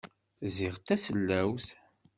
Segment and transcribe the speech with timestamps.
[0.55, 1.67] Ziɣ tasellawt.